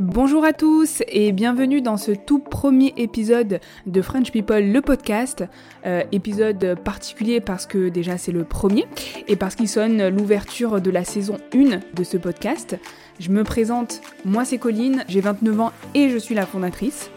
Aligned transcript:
Bonjour 0.00 0.44
à 0.44 0.52
tous 0.52 1.04
et 1.06 1.30
bienvenue 1.30 1.80
dans 1.80 1.96
ce 1.96 2.10
tout 2.10 2.40
premier 2.40 2.92
épisode 2.96 3.60
de 3.86 4.02
French 4.02 4.32
People, 4.32 4.72
le 4.72 4.80
podcast. 4.80 5.44
Euh, 5.86 6.02
épisode 6.10 6.76
particulier 6.82 7.40
parce 7.40 7.66
que 7.66 7.90
déjà 7.90 8.18
c'est 8.18 8.32
le 8.32 8.42
premier 8.42 8.86
et 9.28 9.36
parce 9.36 9.54
qu'il 9.54 9.68
sonne 9.68 10.08
l'ouverture 10.08 10.80
de 10.80 10.90
la 10.90 11.04
saison 11.04 11.36
1 11.54 11.78
de 11.94 12.02
ce 12.02 12.16
podcast. 12.16 12.76
Je 13.20 13.30
me 13.30 13.44
présente, 13.44 14.00
moi 14.24 14.44
c'est 14.44 14.58
Colline, 14.58 15.04
j'ai 15.06 15.20
29 15.20 15.60
ans 15.60 15.72
et 15.94 16.08
je 16.08 16.18
suis 16.18 16.34
la 16.34 16.44
fondatrice. 16.44 17.08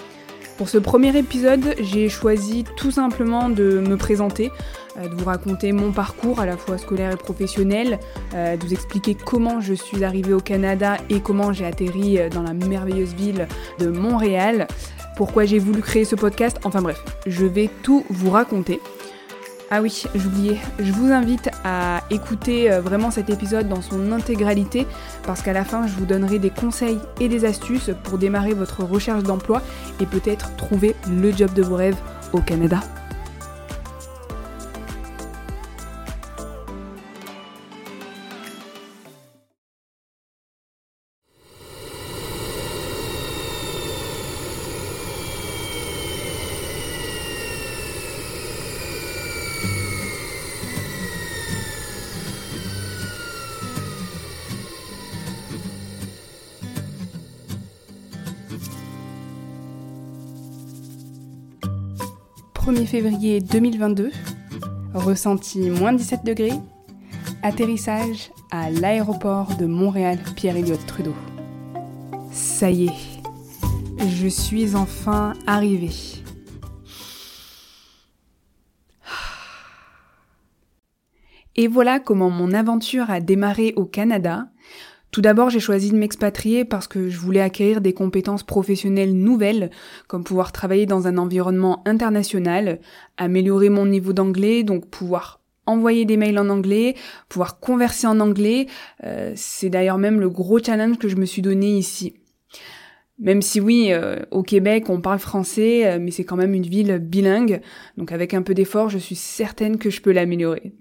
Pour 0.58 0.70
ce 0.70 0.80
premier 0.80 1.16
épisode, 1.16 1.76
j'ai 1.80 2.10
choisi 2.10 2.66
tout 2.76 2.90
simplement 2.90 3.48
de 3.48 3.80
me 3.80 3.96
présenter, 3.96 4.52
euh, 4.98 5.08
de 5.08 5.14
vous 5.14 5.26
raconter 5.26 5.72
mon 5.72 5.92
parcours 5.92 6.40
à 6.40 6.48
la 6.48 6.58
fois 6.58 6.80
scolaire 6.80 7.12
et 7.12 7.16
professionnel, 7.16 8.00
euh, 8.34 8.58
de 8.58 8.66
vous 8.66 8.74
expliquer 8.74 9.14
comment 9.14 9.62
je 9.62 9.76
suis 9.76 10.04
arrivée 10.04 10.34
au 10.34 10.40
Canada 10.40 10.98
et 11.12 11.20
comment 11.20 11.54
j'ai 11.54 11.66
atterri 11.66 12.18
euh, 12.18 12.30
dans 12.30 12.42
la 12.42 12.56
merveilleuse 12.56 13.14
ville 13.14 13.48
de 13.78 13.90
Montréal, 13.90 14.68
pourquoi 15.16 15.46
j'ai 15.46 15.60
voulu 15.60 15.82
créer 15.82 16.06
ce 16.06 16.16
podcast, 16.16 16.58
enfin 16.64 16.82
bref, 16.82 17.04
je 17.28 17.46
vais 17.46 17.70
tout 17.84 18.04
vous 18.10 18.32
raconter. 18.32 18.82
Ah 19.70 19.82
oui, 19.82 20.06
j'oubliais, 20.16 20.60
je 20.80 20.94
vous 20.94 21.12
invite 21.12 21.50
à 21.66 22.02
écouter 22.10 22.72
euh, 22.72 22.80
vraiment 22.80 23.12
cet 23.12 23.30
épisode 23.30 23.68
dans 23.68 23.82
son 23.82 24.14
intégralité 24.14 24.88
parce 25.26 25.42
qu'à 25.42 25.52
la 25.52 25.66
fin 25.66 25.88
je 25.88 25.94
vous 25.96 26.06
donnerai 26.06 26.40
des 26.40 26.52
conseils 26.52 27.00
et 27.20 27.28
des 27.28 27.44
astuces 27.44 27.92
pour 28.04 28.18
démarrer 28.18 28.54
votre 28.54 28.86
recherche 28.86 29.24
d'emploi 29.24 29.62
et 30.00 30.06
peut-être 30.06 30.56
trouver 30.56 30.96
le 31.12 31.34
job 31.34 31.54
de 31.54 31.64
vos 31.64 31.76
rêves 31.76 31.98
au 32.32 32.40
Canada. 32.40 32.80
«1er 62.68 62.86
février 62.86 63.40
2022, 63.40 64.12
ressenti 64.94 65.70
moins 65.70 65.94
17 65.94 66.26
degrés, 66.26 66.52
atterrissage 67.42 68.30
à 68.52 68.70
l'aéroport 68.70 69.56
de 69.56 69.66
Montréal 69.66 70.20
Pierre-Éliott 70.36 70.86
Trudeau. 70.86 71.16
Ça 72.30 72.70
y 72.70 72.88
est, 72.88 74.06
je 74.10 74.28
suis 74.28 74.76
enfin 74.76 75.34
arrivée. 75.48 75.96
Et 81.56 81.70
voilà 81.70 82.02
comment 82.02 82.30
mon 82.30 82.54
aventure 82.54 83.10
a 83.10 83.22
démarré 83.22 83.72
au 83.78 83.86
Canada. 83.86 84.50
Tout 85.18 85.22
d'abord, 85.22 85.50
j'ai 85.50 85.60
choisi 85.60 85.90
de 85.90 85.98
m'expatrier 85.98 86.64
parce 86.64 86.88
que 86.88 87.10
je 87.10 87.18
voulais 87.18 87.42
acquérir 87.42 87.82
des 87.82 87.92
compétences 87.92 88.44
professionnelles 88.44 89.16
nouvelles, 89.16 89.72
comme 90.08 90.24
pouvoir 90.24 90.52
travailler 90.52 90.86
dans 90.86 91.08
un 91.08 91.18
environnement 91.18 91.82
international, 91.88 92.80
améliorer 93.18 93.70
mon 93.70 93.88
niveau 93.88 94.14
d'anglais, 94.14 94.62
donc 94.62 94.88
pouvoir 94.92 95.42
envoyer 95.66 96.06
des 96.06 96.18
mails 96.18 96.38
en 96.38 96.50
anglais, 96.50 96.94
pouvoir 97.30 97.60
converser 97.60 98.06
en 98.06 98.20
anglais. 98.20 98.68
Euh, 99.06 99.34
c'est 99.36 99.72
d'ailleurs 99.72 99.98
même 99.98 100.20
le 100.20 100.30
gros 100.30 100.60
challenge 100.60 101.00
que 101.00 101.08
je 101.08 101.16
me 101.16 101.26
suis 101.26 101.42
donné 101.42 101.76
ici. 101.76 102.14
Même 103.18 103.42
si 103.42 103.60
oui, 103.60 103.88
euh, 103.90 104.18
au 104.30 104.44
Québec, 104.44 104.88
on 104.88 105.02
parle 105.02 105.18
français, 105.18 105.88
euh, 105.88 105.98
mais 106.00 106.12
c'est 106.12 106.26
quand 106.26 106.36
même 106.36 106.54
une 106.54 106.68
ville 106.68 107.00
bilingue, 107.00 107.62
donc 107.98 108.12
avec 108.12 108.36
un 108.36 108.44
peu 108.44 108.54
d'effort, 108.54 108.90
je 108.90 109.00
suis 109.00 109.16
certaine 109.16 109.80
que 109.80 109.90
je 109.90 110.00
peux 110.00 110.12
l'améliorer. 110.12 110.74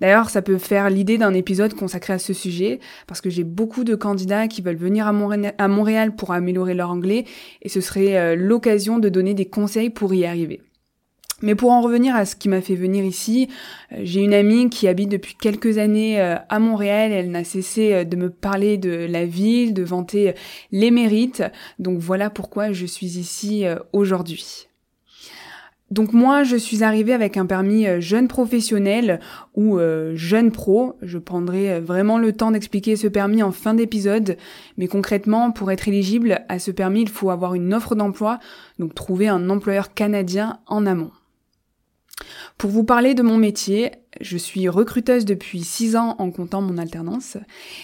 D'ailleurs, 0.00 0.30
ça 0.30 0.42
peut 0.42 0.58
faire 0.58 0.90
l'idée 0.90 1.18
d'un 1.18 1.34
épisode 1.34 1.74
consacré 1.74 2.12
à 2.12 2.18
ce 2.18 2.32
sujet, 2.32 2.80
parce 3.06 3.20
que 3.20 3.30
j'ai 3.30 3.44
beaucoup 3.44 3.84
de 3.84 3.94
candidats 3.94 4.48
qui 4.48 4.62
veulent 4.62 4.76
venir 4.76 5.06
à, 5.06 5.68
Montréal 5.68 6.14
pour 6.14 6.32
améliorer 6.32 6.74
leur 6.74 6.90
anglais, 6.90 7.24
et 7.62 7.68
ce 7.68 7.80
serait 7.80 8.16
euh, 8.16 8.36
l'occasion 8.36 8.98
de 8.98 9.08
donner 9.08 9.34
des 9.34 9.46
conseils 9.46 9.90
pour 9.90 10.12
y 10.14 10.24
arriver. 10.24 10.60
Mais 11.42 11.54
pour 11.54 11.70
en 11.70 11.82
revenir 11.82 12.16
à 12.16 12.24
ce 12.24 12.34
qui 12.34 12.48
m'a 12.48 12.62
fait 12.62 12.76
venir 12.76 13.04
ici, 13.04 13.48
euh, 13.92 13.96
j'ai 14.02 14.22
une 14.22 14.32
amie 14.32 14.70
qui 14.70 14.88
habite 14.88 15.10
depuis 15.10 15.34
quelques 15.34 15.78
années 15.78 16.20
euh, 16.20 16.36
à 16.48 16.58
Montréal. 16.58 17.12
Elle 17.12 17.30
n'a 17.30 17.44
cessé 17.44 18.04
de 18.04 18.16
me 18.16 18.30
parler 18.30 18.78
de 18.78 19.06
la 19.08 19.26
ville, 19.26 19.74
de 19.74 19.82
vanter 19.82 20.34
les 20.72 20.90
mérites. 20.90 21.42
Donc 21.78 21.98
voilà 21.98 22.30
pourquoi 22.30 22.72
je 22.72 22.86
suis 22.86 23.18
ici 23.18 23.64
aujourd'hui. 23.92 24.68
Donc 25.90 26.12
moi, 26.12 26.42
je 26.42 26.56
suis 26.56 26.82
arrivée 26.82 27.12
avec 27.12 27.36
un 27.36 27.46
permis 27.46 27.86
euh, 27.86 28.00
jeune 28.00 28.26
professionnel 28.26 29.20
ou 29.54 29.78
euh, 29.78 30.16
jeune 30.16 30.50
pro. 30.50 30.96
Je 31.00 31.18
prendrai 31.18 31.74
euh, 31.74 31.80
vraiment 31.80 32.18
le 32.18 32.32
temps 32.32 32.50
d'expliquer 32.50 32.96
ce 32.96 33.06
permis 33.06 33.42
en 33.42 33.52
fin 33.52 33.72
d'épisode. 33.72 34.36
Mais 34.78 34.88
concrètement, 34.88 35.52
pour 35.52 35.70
être 35.70 35.86
éligible 35.86 36.40
à 36.48 36.58
ce 36.58 36.72
permis, 36.72 37.02
il 37.02 37.08
faut 37.08 37.30
avoir 37.30 37.54
une 37.54 37.72
offre 37.72 37.94
d'emploi, 37.94 38.40
donc 38.80 38.94
trouver 38.94 39.28
un 39.28 39.48
employeur 39.48 39.94
canadien 39.94 40.58
en 40.66 40.86
amont. 40.86 41.12
Pour 42.58 42.70
vous 42.70 42.84
parler 42.84 43.14
de 43.14 43.22
mon 43.22 43.36
métier, 43.36 43.92
je 44.20 44.38
suis 44.38 44.68
recruteuse 44.68 45.26
depuis 45.26 45.62
6 45.62 45.96
ans 45.96 46.16
en 46.18 46.30
comptant 46.30 46.62
mon 46.62 46.78
alternance. 46.78 47.36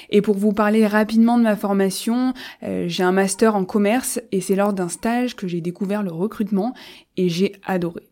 Et 0.09 0.23
pour 0.23 0.37
vous 0.37 0.53
parler 0.53 0.87
rapidement 0.87 1.37
de 1.37 1.43
ma 1.43 1.57
formation, 1.57 2.33
euh, 2.63 2.87
j'ai 2.89 3.03
un 3.03 3.13
master 3.13 3.55
en 3.55 3.65
commerce 3.65 4.21
et 4.33 4.41
c'est 4.41 4.57
lors 4.57 4.73
d'un 4.73 4.89
stage 4.89 5.37
que 5.37 5.47
j'ai 5.47 5.61
découvert 5.61 6.03
le 6.03 6.11
recrutement 6.11 6.75
et 7.17 7.29
j'ai 7.29 7.53
adoré. 7.65 8.09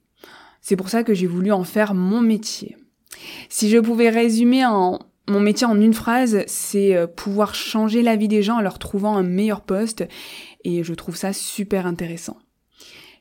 C'est 0.61 0.77
pour 0.77 0.91
ça 0.91 1.03
que 1.03 1.15
j'ai 1.15 1.27
voulu 1.27 1.51
en 1.51 1.65
faire 1.65 1.95
mon 1.95 2.21
métier. 2.21 2.77
Si 3.49 3.71
je 3.71 3.79
pouvais 3.79 4.11
résumer 4.11 4.65
mon 5.29 5.41
métier 5.41 5.67
en 5.67 5.81
une 5.81 5.95
phrase, 5.95 6.45
c'est 6.47 6.95
euh, 6.95 7.07
pouvoir 7.07 7.55
changer 7.55 8.03
la 8.03 8.17
vie 8.17 8.29
des 8.29 8.43
gens 8.43 8.59
en 8.59 8.61
leur 8.61 8.79
trouvant 8.79 9.17
un 9.17 9.23
meilleur 9.23 9.63
poste 9.63 10.05
et 10.65 10.85
je 10.85 10.93
trouve 10.93 11.17
ça 11.17 11.33
super 11.33 11.87
intéressant. 11.87 12.37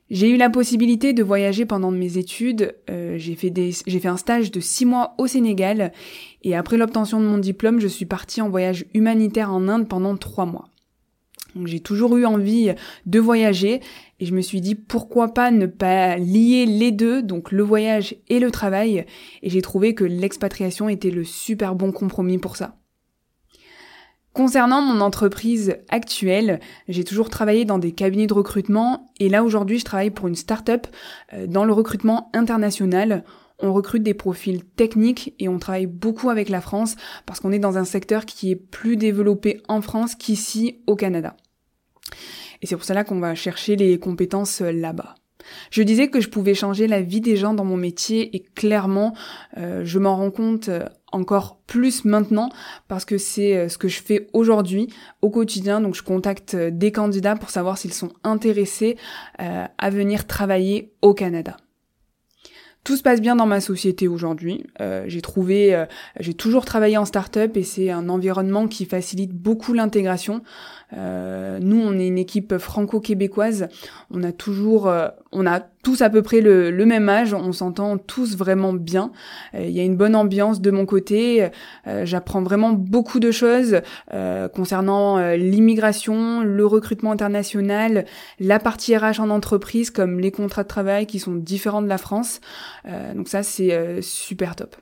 J'ai 0.10 0.30
eu 0.30 0.38
la 0.38 0.50
possibilité 0.50 1.14
de 1.14 1.22
voyager 1.22 1.66
pendant 1.66 1.92
mes 1.92 2.18
études. 2.18 2.76
Euh, 2.90 3.18
j'ai 3.18 3.36
fait 3.36 3.54
j'ai 3.86 4.00
fait 4.00 4.08
un 4.08 4.18
stage 4.18 4.50
de 4.50 4.60
six 4.60 4.86
mois 4.86 5.14
au 5.20 5.28
Sénégal 5.28 5.92
et 6.42 6.56
après 6.56 6.78
l'obtention 6.78 7.20
de 7.20 7.26
mon 7.26 7.38
diplôme, 7.38 7.80
je 7.80 7.88
suis 7.88 8.06
partie 8.06 8.42
en 8.42 8.50
voyage 8.50 8.86
humanitaire 8.94 9.54
en 9.54 9.68
Inde 9.68 9.88
pendant 9.88 10.18
trois 10.18 10.46
mois. 10.46 10.70
Donc 11.56 11.68
j'ai 11.68 11.80
toujours 11.80 12.16
eu 12.18 12.26
envie 12.26 12.72
de 13.06 13.20
voyager 13.20 13.82
et 14.20 14.26
je 14.26 14.34
me 14.34 14.42
suis 14.42 14.62
dit 14.62 14.76
pourquoi 14.76 15.34
pas 15.34 15.52
ne 15.52 15.66
pas 15.66 16.18
lier 16.18 16.66
les 16.66 16.92
deux, 16.92 17.22
donc 17.22 17.52
le 17.52 17.64
voyage 17.64 18.16
et 18.30 18.40
le 18.40 18.52
travail. 18.52 19.06
Et 19.44 19.50
j'ai 19.50 19.62
trouvé 19.62 19.94
que 19.94 20.04
l'expatriation 20.04 20.90
était 20.90 21.12
le 21.12 21.24
super 21.24 21.76
bon 21.76 21.92
compromis 21.92 22.38
pour 22.38 22.56
ça. 22.56 22.76
Concernant 24.40 24.82
mon 24.82 25.02
entreprise 25.02 25.76
actuelle, 25.90 26.62
j'ai 26.88 27.04
toujours 27.04 27.30
travaillé 27.30 27.66
dans 27.66 27.78
des 27.78 27.92
cabinets 27.92 28.26
de 28.26 28.34
recrutement 28.34 29.12
et 29.20 29.28
là 29.28 29.44
aujourd'hui 29.44 29.80
je 29.80 29.84
travaille 29.84 30.12
pour 30.12 30.30
une 30.30 30.36
start-up 30.36 30.88
euh, 31.34 31.46
dans 31.46 31.66
le 31.66 31.74
recrutement 31.74 32.30
international. 32.34 33.26
On 33.62 33.74
recrute 33.74 34.02
des 34.02 34.14
profils 34.14 34.64
techniques 34.64 35.36
et 35.40 35.50
on 35.50 35.60
travaille 35.60 35.88
beaucoup 35.88 36.30
avec 36.30 36.48
la 36.48 36.62
France 36.62 36.96
parce 37.26 37.42
qu'on 37.42 37.52
est 37.52 37.60
dans 37.60 37.78
un 37.78 37.84
secteur 37.84 38.26
qui 38.26 38.50
est 38.50 38.56
plus 38.56 38.96
développé 38.96 39.62
en 39.68 39.82
France 39.82 40.16
qu'ici 40.16 40.84
au 40.88 40.96
Canada. 40.96 41.36
Et 42.62 42.66
c'est 42.66 42.78
pour 42.78 42.86
cela 42.86 43.04
qu'on 43.04 43.20
va 43.20 43.36
chercher 43.36 43.76
les 43.76 44.00
compétences 44.00 44.62
là-bas. 44.62 45.16
Je 45.72 45.84
disais 45.84 46.10
que 46.10 46.22
je 46.22 46.30
pouvais 46.30 46.54
changer 46.54 46.88
la 46.88 47.02
vie 47.02 47.22
des 47.22 47.38
gens 47.38 47.54
dans 47.54 47.66
mon 47.66 47.78
métier 47.78 48.36
et 48.36 48.40
clairement, 48.40 49.14
euh, 49.58 49.84
je 49.86 50.00
m'en 50.00 50.16
rends 50.16 50.32
compte 50.32 50.70
euh, 50.70 50.86
encore 51.12 51.60
plus 51.66 52.06
maintenant 52.06 52.50
parce 52.88 53.06
que 53.06 53.18
c'est 53.18 53.56
euh, 53.56 53.70
ce 53.70 53.78
que 53.78 53.88
je 53.88 54.02
fais 54.02 54.28
aujourd'hui 54.34 54.88
au 55.22 55.30
quotidien. 55.30 55.82
Donc 55.82 55.96
je 55.96 56.04
contacte 56.04 56.56
des 56.56 56.92
candidats 56.92 57.36
pour 57.36 57.50
savoir 57.50 57.78
s'ils 57.78 57.94
sont 57.94 58.12
intéressés 58.24 58.98
à 59.38 59.90
venir 59.90 60.28
travailler 60.28 60.92
au 61.02 61.14
Canada. 61.14 61.58
Tout 62.84 62.96
se 62.96 63.04
passe 63.04 63.22
bien 63.22 63.36
dans 63.36 63.46
ma 63.46 63.62
société 63.62 64.08
aujourd'hui. 64.08 64.66
Euh, 64.82 65.04
j'ai 65.08 65.22
trouvé, 65.22 65.76
euh, 65.76 65.86
j'ai 66.20 66.34
toujours 66.34 66.66
travaillé 66.66 66.98
en 66.98 67.06
start-up 67.06 67.58
et 67.58 67.64
c'est 67.64 67.92
un 67.92 68.10
environnement 68.10 68.68
qui 68.68 68.86
facilite 68.86 69.34
beaucoup 69.34 69.74
l'intégration. 69.74 70.42
Euh, 70.98 71.60
nous, 71.62 71.80
on 71.80 72.00
est 72.00 72.08
une 72.08 72.18
équipe 72.18 72.58
franco-québécoise. 72.58 73.68
On 74.12 74.24
a 74.24 74.32
toujours, 74.32 74.92
on 75.32 75.46
a 75.46 75.60
tous 75.90 76.02
à 76.02 76.10
peu 76.10 76.22
près 76.22 76.42
le, 76.42 76.86
même 76.86 77.10
âge. 77.10 77.34
On 77.34 77.52
s'entend 77.52 77.98
tous 77.98 78.36
vraiment 78.36 78.74
bien. 78.74 79.12
Il 79.54 79.72
y 79.72 79.80
a 79.80 79.84
une 79.84 79.98
bonne 79.98 80.16
ambiance 80.16 80.62
de 80.62 80.72
mon 80.72 80.86
côté. 80.86 81.50
J'apprends 82.04 82.42
vraiment 82.42 82.72
beaucoup 82.72 83.20
de 83.20 83.32
choses 83.32 83.82
concernant 84.54 85.18
l'immigration, 85.36 86.42
le 86.42 86.66
recrutement 86.66 87.12
international, 87.12 88.06
la 88.40 88.60
partie 88.60 88.96
RH 88.96 89.20
en 89.20 89.30
entreprise, 89.30 89.90
comme 89.90 90.20
les 90.20 90.32
contrats 90.32 90.64
de 90.64 90.68
travail 90.68 91.08
qui 91.08 91.20
sont 91.20 91.36
différents 91.36 91.82
de 91.82 91.88
la 91.88 91.98
France. 91.98 92.40
Euh, 92.86 93.14
donc 93.14 93.28
ça, 93.28 93.44
c'est 93.44 93.74
euh, 93.74 94.02
super 94.02 94.56
top. 94.56 94.76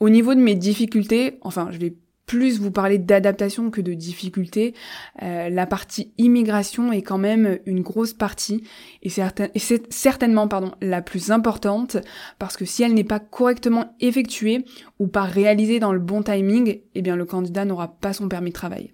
Au 0.00 0.08
niveau 0.08 0.34
de 0.34 0.40
mes 0.40 0.54
difficultés, 0.54 1.38
enfin, 1.42 1.68
je 1.70 1.78
vais 1.78 1.94
plus 2.28 2.60
vous 2.60 2.70
parler 2.70 2.98
d'adaptation 2.98 3.70
que 3.70 3.80
de 3.80 3.94
difficulté. 3.94 4.74
Euh, 5.22 5.48
la 5.48 5.66
partie 5.66 6.12
immigration 6.18 6.92
est 6.92 7.02
quand 7.02 7.18
même 7.18 7.58
une 7.64 7.80
grosse 7.80 8.12
partie 8.12 8.62
et, 9.02 9.08
c'est 9.08 9.92
certainement 9.92 10.46
pardon, 10.46 10.72
la 10.82 11.00
plus 11.02 11.32
importante 11.32 11.96
parce 12.38 12.56
que 12.56 12.66
si 12.66 12.82
elle 12.82 12.92
n'est 12.92 13.02
pas 13.02 13.18
correctement 13.18 13.96
effectuée 14.00 14.64
ou 15.00 15.08
pas 15.08 15.22
réalisée 15.22 15.80
dans 15.80 15.92
le 15.92 15.98
bon 15.98 16.22
timing, 16.22 16.80
eh 16.94 17.02
bien 17.02 17.16
le 17.16 17.24
candidat 17.24 17.64
n'aura 17.64 17.96
pas 17.98 18.12
son 18.12 18.28
permis 18.28 18.50
de 18.50 18.54
travail. 18.54 18.92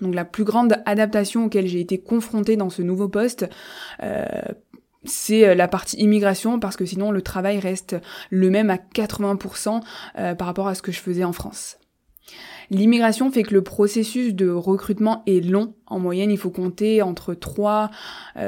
Donc 0.00 0.14
la 0.14 0.24
plus 0.24 0.44
grande 0.44 0.76
adaptation 0.86 1.46
auquel 1.46 1.66
j'ai 1.66 1.80
été 1.80 1.98
confrontée 1.98 2.56
dans 2.56 2.70
ce 2.70 2.82
nouveau 2.82 3.08
poste, 3.08 3.48
euh, 4.04 4.24
c'est 5.04 5.44
euh, 5.44 5.54
la 5.56 5.66
partie 5.66 5.96
immigration 5.96 6.60
parce 6.60 6.76
que 6.76 6.86
sinon 6.86 7.10
le 7.10 7.20
travail 7.20 7.58
reste 7.58 7.96
le 8.30 8.48
même 8.48 8.70
à 8.70 8.76
80% 8.76 9.82
par 10.36 10.46
rapport 10.46 10.68
à 10.68 10.76
ce 10.76 10.82
que 10.82 10.92
je 10.92 11.00
faisais 11.00 11.24
en 11.24 11.32
France. 11.32 11.78
L'immigration 12.70 13.30
fait 13.30 13.42
que 13.42 13.54
le 13.54 13.62
processus 13.62 14.34
de 14.34 14.48
recrutement 14.48 15.22
est 15.26 15.44
long. 15.44 15.74
En 15.86 15.98
moyenne, 15.98 16.30
il 16.30 16.38
faut 16.38 16.50
compter 16.50 17.02
entre 17.02 17.34
3, 17.34 17.90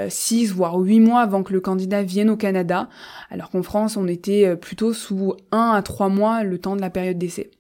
6, 0.09 0.51
euh, 0.51 0.55
voire 0.55 0.77
8 0.77 1.01
mois 1.01 1.21
avant 1.21 1.43
que 1.43 1.53
le 1.53 1.61
candidat 1.61 2.03
vienne 2.03 2.31
au 2.31 2.37
Canada, 2.37 2.89
alors 3.31 3.51
qu'en 3.51 3.63
France, 3.63 3.97
on 3.97 4.09
était 4.09 4.47
euh, 4.47 4.57
plutôt 4.57 4.93
sous 4.93 5.35
1 5.53 5.73
à 5.73 5.83
3 5.83 6.09
mois 6.09 6.43
le 6.43 6.59
temps 6.59 6.77
de 6.77 6.81
la 6.81 6.91
période 6.91 7.19
d'essai. 7.19 7.51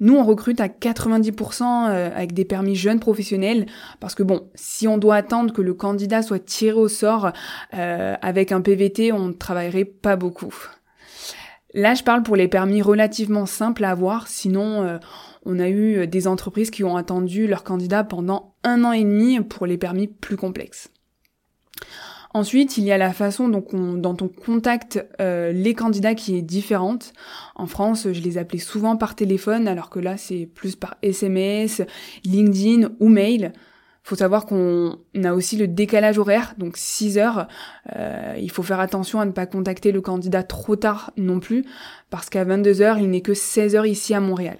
Nous, 0.00 0.16
on 0.16 0.24
recrute 0.24 0.60
à 0.60 0.68
90% 0.68 1.62
euh, 1.62 2.10
avec 2.14 2.32
des 2.32 2.46
permis 2.46 2.74
jeunes 2.74 3.00
professionnels 3.00 3.66
parce 4.00 4.14
que 4.14 4.22
bon, 4.22 4.48
si 4.54 4.88
on 4.88 4.96
doit 4.96 5.16
attendre 5.16 5.52
que 5.52 5.60
le 5.62 5.74
candidat 5.74 6.22
soit 6.22 6.38
tiré 6.38 6.78
au 6.78 6.88
sort 6.88 7.32
avec 7.72 8.50
un 8.50 8.62
PVT, 8.62 9.12
on 9.12 9.28
ne 9.28 9.32
travaillerait 9.32 9.84
pas 9.84 10.16
beaucoup. 10.16 10.54
Là, 11.72 11.94
je 11.94 12.02
parle 12.02 12.22
pour 12.22 12.36
les 12.36 12.48
permis 12.48 12.82
relativement 12.82 13.46
simples 13.46 13.84
à 13.84 13.90
avoir, 13.90 14.26
sinon 14.26 14.82
euh, 14.82 14.98
on 15.44 15.60
a 15.60 15.68
eu 15.68 15.98
euh, 15.98 16.06
des 16.06 16.26
entreprises 16.26 16.70
qui 16.70 16.82
ont 16.82 16.96
attendu 16.96 17.46
leurs 17.46 17.62
candidats 17.62 18.02
pendant 18.02 18.54
un 18.64 18.82
an 18.84 18.92
et 18.92 19.04
demi 19.04 19.40
pour 19.40 19.66
les 19.66 19.78
permis 19.78 20.08
plus 20.08 20.36
complexes. 20.36 20.90
Ensuite, 22.32 22.76
il 22.76 22.84
y 22.84 22.92
a 22.92 22.98
la 22.98 23.12
façon 23.12 23.48
dont 23.48 23.64
on, 23.72 24.28
contacte 24.28 25.04
euh, 25.20 25.50
les 25.50 25.74
candidats 25.74 26.14
qui 26.14 26.36
est 26.36 26.42
différente. 26.42 27.12
En 27.56 27.66
France, 27.66 28.06
je 28.12 28.20
les 28.20 28.38
appelais 28.38 28.60
souvent 28.60 28.96
par 28.96 29.16
téléphone, 29.16 29.66
alors 29.66 29.90
que 29.90 29.98
là, 29.98 30.16
c'est 30.16 30.46
plus 30.46 30.76
par 30.76 30.96
SMS, 31.02 31.82
LinkedIn 32.24 32.90
ou 33.00 33.08
mail 33.08 33.52
faut 34.10 34.16
savoir 34.16 34.44
qu'on 34.44 34.98
a 35.22 35.32
aussi 35.32 35.56
le 35.56 35.68
décalage 35.68 36.18
horaire, 36.18 36.54
donc 36.58 36.76
6 36.76 37.16
heures. 37.16 37.46
Euh, 37.94 38.34
il 38.40 38.50
faut 38.50 38.64
faire 38.64 38.80
attention 38.80 39.20
à 39.20 39.24
ne 39.24 39.30
pas 39.30 39.46
contacter 39.46 39.92
le 39.92 40.00
candidat 40.00 40.42
trop 40.42 40.74
tard 40.74 41.12
non 41.16 41.38
plus, 41.38 41.64
parce 42.10 42.28
qu'à 42.28 42.42
22 42.42 42.82
heures, 42.82 42.98
il 42.98 43.08
n'est 43.08 43.20
que 43.20 43.34
16 43.34 43.76
heures 43.76 43.86
ici 43.86 44.12
à 44.12 44.18
Montréal. 44.18 44.58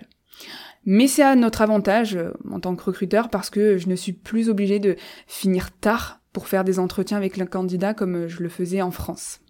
Mais 0.86 1.08
c'est 1.08 1.24
à 1.24 1.34
notre 1.34 1.62
avantage 1.62 2.14
euh, 2.14 2.30
en 2.48 2.60
tant 2.60 2.76
que 2.76 2.84
recruteur 2.84 3.28
parce 3.28 3.50
que 3.50 3.76
je 3.76 3.88
ne 3.88 3.96
suis 3.96 4.12
plus 4.12 4.48
obligée 4.48 4.78
de 4.78 4.94
finir 5.26 5.72
tard 5.72 6.20
pour 6.32 6.46
faire 6.46 6.62
des 6.62 6.78
entretiens 6.78 7.16
avec 7.16 7.36
le 7.36 7.44
candidat 7.44 7.92
comme 7.92 8.28
je 8.28 8.44
le 8.44 8.48
faisais 8.48 8.82
en 8.82 8.92
France. 8.92 9.40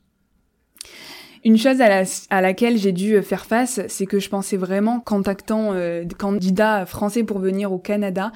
Une 1.43 1.57
chose 1.57 1.81
à, 1.81 2.41
laquelle 2.43 2.77
j'ai 2.77 2.93
dû 2.93 3.23
faire 3.23 3.47
face, 3.47 3.81
c'est 3.89 4.05
que 4.05 4.21
je 4.21 4.29
pensais 4.29 4.59
vraiment 4.59 5.01
contactant 5.01 5.71
euh, 5.73 6.05
candidats 6.19 6.85
français 6.85 7.25
pour 7.25 7.39
venir 7.39 7.73
au 7.73 7.79
Canada, 7.79 8.31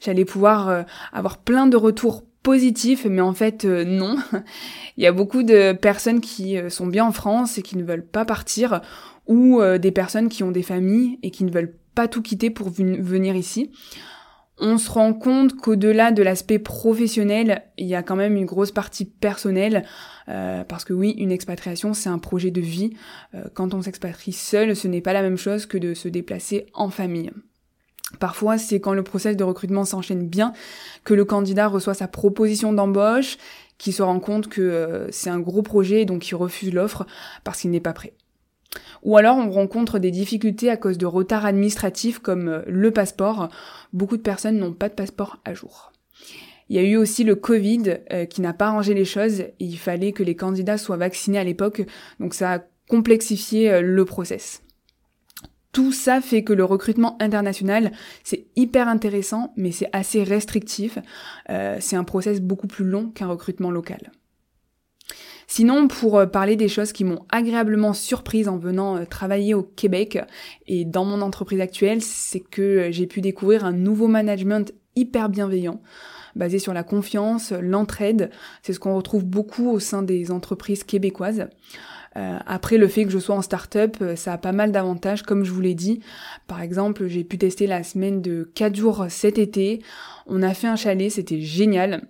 j'allais 0.00 0.24
pouvoir 0.24 0.68
euh, 0.68 0.82
avoir 1.12 1.38
plein 1.38 1.68
de 1.68 1.76
retours 1.76 2.24
positifs, 2.42 3.04
mais 3.04 3.20
en 3.20 3.32
fait 3.32 3.64
euh, 3.64 3.84
non. 3.84 4.16
Il 4.96 5.04
y 5.04 5.06
a 5.06 5.12
beaucoup 5.12 5.44
de 5.44 5.72
personnes 5.72 6.20
qui 6.20 6.56
sont 6.68 6.88
bien 6.88 7.04
en 7.04 7.12
France 7.12 7.58
et 7.58 7.62
qui 7.62 7.76
ne 7.76 7.84
veulent 7.84 8.06
pas 8.06 8.24
partir, 8.24 8.80
ou 9.28 9.60
des 9.78 9.92
personnes 9.92 10.28
qui 10.28 10.42
ont 10.42 10.50
des 10.50 10.64
familles 10.64 11.20
et 11.22 11.30
qui 11.30 11.44
ne 11.44 11.52
veulent 11.52 11.74
pas 11.94 12.08
tout 12.08 12.22
quitter 12.22 12.50
pour 12.50 12.70
venir 12.70 13.36
ici 13.36 13.70
on 14.60 14.78
se 14.78 14.90
rend 14.90 15.12
compte 15.14 15.56
qu'au-delà 15.56 16.10
de 16.12 16.22
l'aspect 16.22 16.58
professionnel, 16.58 17.62
il 17.76 17.86
y 17.86 17.94
a 17.94 18.02
quand 18.02 18.16
même 18.16 18.36
une 18.36 18.44
grosse 18.44 18.72
partie 18.72 19.04
personnelle, 19.04 19.84
euh, 20.28 20.64
parce 20.64 20.84
que 20.84 20.92
oui, 20.92 21.10
une 21.18 21.32
expatriation, 21.32 21.94
c'est 21.94 22.08
un 22.08 22.18
projet 22.18 22.50
de 22.50 22.60
vie. 22.60 22.90
Euh, 23.34 23.44
quand 23.54 23.74
on 23.74 23.82
s'expatrie 23.82 24.32
seul, 24.32 24.74
ce 24.74 24.88
n'est 24.88 25.00
pas 25.00 25.12
la 25.12 25.22
même 25.22 25.36
chose 25.36 25.66
que 25.66 25.78
de 25.78 25.94
se 25.94 26.08
déplacer 26.08 26.66
en 26.74 26.90
famille. 26.90 27.30
Parfois, 28.20 28.56
c'est 28.58 28.80
quand 28.80 28.94
le 28.94 29.02
process 29.02 29.36
de 29.36 29.44
recrutement 29.44 29.84
s'enchaîne 29.84 30.26
bien 30.26 30.52
que 31.04 31.14
le 31.14 31.24
candidat 31.24 31.68
reçoit 31.68 31.94
sa 31.94 32.08
proposition 32.08 32.72
d'embauche, 32.72 33.36
qu'il 33.76 33.92
se 33.92 34.02
rend 34.02 34.18
compte 34.18 34.48
que 34.48 34.62
euh, 34.62 35.10
c'est 35.10 35.30
un 35.30 35.40
gros 35.40 35.62
projet 35.62 36.02
et 36.02 36.04
donc 36.04 36.28
il 36.28 36.34
refuse 36.34 36.72
l'offre 36.72 37.06
parce 37.44 37.60
qu'il 37.60 37.70
n'est 37.70 37.80
pas 37.80 37.92
prêt. 37.92 38.14
Ou 39.02 39.16
alors 39.16 39.36
on 39.36 39.50
rencontre 39.50 39.98
des 39.98 40.10
difficultés 40.10 40.70
à 40.70 40.76
cause 40.76 40.98
de 40.98 41.06
retards 41.06 41.46
administratifs 41.46 42.18
comme 42.18 42.48
euh, 42.48 42.62
le 42.66 42.90
passeport. 42.90 43.48
Beaucoup 43.92 44.16
de 44.16 44.22
personnes 44.22 44.58
n'ont 44.58 44.72
pas 44.72 44.88
de 44.88 44.94
passeport 44.94 45.38
à 45.44 45.54
jour. 45.54 45.92
Il 46.68 46.76
y 46.76 46.78
a 46.78 46.82
eu 46.82 46.96
aussi 46.96 47.24
le 47.24 47.34
Covid 47.34 47.98
euh, 48.12 48.26
qui 48.26 48.42
n'a 48.42 48.52
pas 48.52 48.66
arrangé 48.66 48.92
les 48.94 49.06
choses. 49.06 49.44
il 49.58 49.78
fallait 49.78 50.12
que 50.12 50.22
les 50.22 50.36
candidats 50.36 50.78
soient 50.78 50.98
vaccinés 50.98 51.38
à 51.38 51.44
l'époque, 51.44 51.82
donc 52.20 52.34
ça 52.34 52.52
a 52.52 52.58
complexifié 52.88 53.70
euh, 53.70 53.80
le 53.80 54.04
process. 54.04 54.62
Tout 55.72 55.92
ça 55.92 56.20
fait 56.20 56.44
que 56.44 56.52
le 56.52 56.64
recrutement 56.64 57.16
international, 57.22 57.92
c'est 58.24 58.46
hyper 58.56 58.88
intéressant, 58.88 59.52
mais 59.56 59.70
c'est 59.70 59.88
assez 59.92 60.24
restrictif. 60.24 60.98
c'est 61.46 61.94
un 61.94 62.04
process 62.04 62.40
beaucoup 62.40 62.66
plus 62.66 62.86
long 62.86 63.10
qu'un 63.10 63.28
recrutement 63.28 63.70
local. 63.70 64.10
Sinon, 65.50 65.88
pour 65.88 66.18
euh, 66.18 66.26
parler 66.26 66.56
des 66.56 66.68
choses 66.68 66.92
qui 66.92 67.04
m'ont 67.04 67.24
agréablement 67.30 67.94
surprise 67.94 68.48
en 68.48 68.58
venant 68.58 68.96
euh, 68.98 69.04
travailler 69.06 69.54
au 69.54 69.62
Québec 69.62 70.18
et 70.66 70.84
dans 70.84 71.06
mon 71.06 71.22
entreprise 71.22 71.60
actuelle, 71.60 72.02
c'est 72.02 72.40
que 72.40 72.62
euh, 72.62 72.92
j'ai 72.92 73.06
pu 73.06 73.22
découvrir 73.22 73.64
un 73.64 73.72
nouveau 73.72 74.08
management 74.08 74.74
hyper 74.94 75.30
bienveillant 75.30 75.80
basé 76.36 76.58
sur 76.58 76.74
la 76.74 76.82
confiance, 76.82 77.52
l'entraide. 77.52 78.30
C'est 78.62 78.74
ce 78.74 78.78
qu'on 78.78 78.94
retrouve 78.94 79.24
beaucoup 79.24 79.70
au 79.70 79.80
sein 79.80 80.02
des 80.02 80.30
entreprises 80.30 80.84
québécoises. 80.84 81.48
après, 82.14 82.78
le 82.78 82.86
fait 82.86 83.04
que 83.04 83.10
je 83.10 83.18
sois 83.18 83.34
en 83.34 83.42
start-up, 83.42 83.96
ça 84.14 84.34
a 84.34 84.38
pas 84.38 84.52
mal 84.52 84.70
d'avantages, 84.70 85.22
comme 85.22 85.44
je 85.44 85.50
vous 85.50 85.60
l'ai 85.60 85.74
dit. 85.74 86.00
Par 86.46 86.60
exemple, 86.60 87.08
j'ai 87.08 87.24
pu 87.24 87.38
tester 87.38 87.66
la 87.66 87.82
semaine 87.82 88.22
de 88.22 88.48
4 88.54 88.76
jours 88.76 89.06
cet 89.08 89.38
été. 89.38 89.82
On 90.26 90.42
a 90.42 90.54
fait 90.54 90.68
un 90.68 90.76
chalet, 90.76 91.10
c'était 91.10 91.40
génial. 91.40 92.06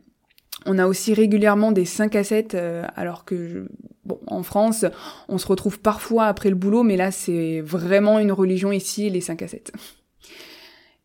On 0.68 0.78
a 0.78 0.86
aussi 0.86 1.14
régulièrement 1.14 1.72
des 1.72 1.86
5 1.86 2.14
à 2.14 2.22
7, 2.22 2.54
euh, 2.54 2.84
alors 2.94 3.24
que 3.24 3.68
bon, 4.04 4.20
en 4.26 4.42
France, 4.42 4.84
on 5.28 5.38
se 5.38 5.46
retrouve 5.46 5.80
parfois 5.80 6.26
après 6.26 6.50
le 6.50 6.56
boulot, 6.56 6.82
mais 6.82 6.98
là 6.98 7.10
c'est 7.10 7.62
vraiment 7.62 8.18
une 8.18 8.32
religion 8.32 8.70
ici, 8.70 9.08
les 9.08 9.22
5 9.22 9.40
à 9.40 9.48
7. 9.48 9.72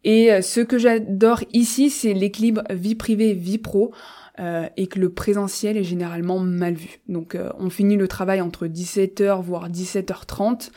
Et 0.04 0.34
euh, 0.34 0.42
ce 0.42 0.60
que 0.60 0.78
j'adore 0.78 1.46
ici, 1.54 1.90
c'est 1.90 2.14
l'équilibre 2.14 2.64
vie 2.70 2.96
privée, 2.96 3.34
vie 3.34 3.58
pro. 3.58 3.94
Euh, 4.40 4.68
et 4.78 4.88
que 4.88 4.98
le 4.98 5.12
présentiel 5.12 5.78
est 5.78 5.84
généralement 5.84 6.40
mal 6.40 6.74
vu. 6.74 7.02
Donc 7.08 7.38
on 7.60 7.70
finit 7.70 7.98
le 7.98 8.08
travail 8.08 8.42
entre 8.42 8.66
17h 8.66 9.44
voire 9.44 9.70
17h30, 9.70 10.72